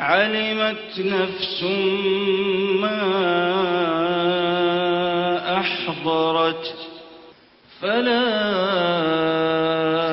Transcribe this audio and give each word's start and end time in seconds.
علمت 0.00 0.98
نفس 0.98 1.62
ما 2.80 3.00
أحضرت 5.58 6.74
فلا 7.80 8.26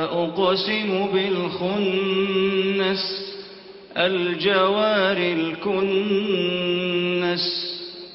أقسم 0.03 1.07
بالخنس 1.13 3.03
الجوار 3.97 5.17
الكنس 5.17 6.57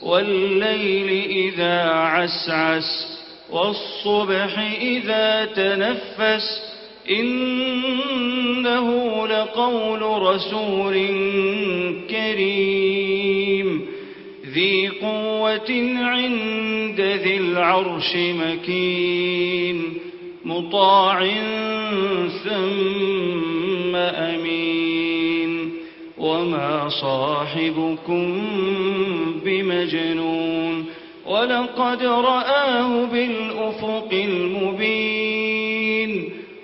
والليل 0.03 1.31
إذا 1.31 1.83
عسعس 1.83 3.19
والصبح 3.51 4.59
إذا 4.81 5.45
تنفس. 5.45 6.72
إنه 7.11 8.89
لقول 9.27 10.03
رسول 10.03 10.95
كريم. 12.11 13.87
ذي 14.53 14.89
قوة 14.89 15.97
عند 15.97 17.01
ذي 17.01 17.37
العرش 17.37 18.17
مكين. 18.17 19.83
مطاع 20.45 21.31
ثم 22.45 23.97
أمين. 23.97 25.73
وما 26.19 26.89
صاحبكم 26.89 28.43
بمجنون. 29.45 30.85
ولقد 31.27 32.03
رآه 32.03 33.05
بالأفق 33.05 34.09
المبين. 34.13 35.62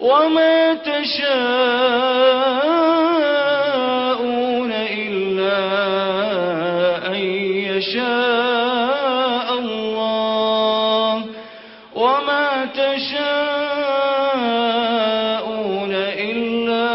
وما 0.00 0.74
تشاءون 0.74 1.28
إلا 4.72 5.58
أن 7.06 7.20
يشاء 7.70 9.48
الله. 9.58 11.24
وما 11.94 12.64
تشاءون 12.74 13.38
إلا 16.30 16.88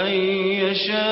أن 0.00 0.12
يشاء 0.64 1.04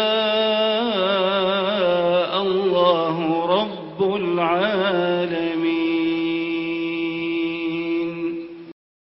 الله 2.42 3.16
رب 3.46 4.00
العالمين. 4.16 5.95